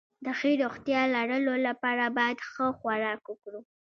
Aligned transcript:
د 0.25 0.27
ښې 0.39 0.51
روغتيا 0.61 1.01
لرلو 1.15 1.55
لپاره 1.67 2.13
بايد 2.17 2.39
ښه 2.51 2.65
خوراک 2.77 3.21
وکړو 3.27 3.59